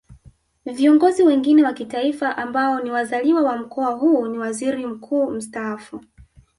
Viongozi 0.65 1.23
wengine 1.23 1.63
wa 1.63 1.73
Kitaifa 1.73 2.37
ambao 2.37 2.79
ni 2.81 2.91
wazaliwa 2.91 3.41
wa 3.41 3.57
Mkoa 3.57 3.91
huu 3.91 4.27
ni 4.27 4.37
Waziri 4.39 4.85
Mkuu 4.85 5.31
Mstaafu 5.31 6.01